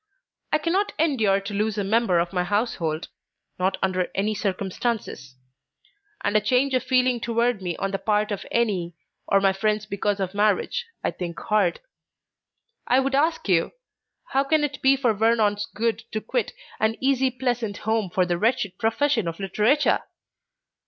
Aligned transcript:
I 0.51 0.57
cannot 0.57 0.93
endure 0.97 1.39
to 1.41 1.53
lose 1.53 1.77
a 1.77 1.83
member 1.83 2.17
of 2.17 2.33
my 2.33 2.43
household 2.43 3.09
not 3.59 3.77
under 3.83 4.07
any 4.15 4.33
circumstances; 4.33 5.35
and 6.23 6.35
a 6.35 6.41
change 6.41 6.73
of 6.73 6.81
feeling 6.81 7.19
toward 7.19 7.61
me 7.61 7.77
on 7.77 7.91
the 7.91 7.99
part 7.99 8.31
of 8.31 8.43
any 8.49 8.95
of 9.27 9.43
my 9.43 9.53
friends 9.53 9.85
because 9.85 10.19
of 10.19 10.33
marriage, 10.33 10.87
I 11.03 11.11
think 11.11 11.39
hard. 11.39 11.81
I 12.87 12.99
would 12.99 13.13
ask 13.13 13.47
you, 13.47 13.73
how 14.29 14.43
can 14.43 14.63
it 14.63 14.81
be 14.81 14.95
for 14.97 15.13
Vernon's 15.13 15.67
good 15.67 15.99
to 16.13 16.19
quit 16.19 16.53
an 16.79 16.97
easy 16.99 17.29
pleasant 17.29 17.77
home 17.85 18.09
for 18.09 18.25
the 18.25 18.39
wretched 18.39 18.79
profession 18.79 19.27
of 19.27 19.39
Literature? 19.39 19.99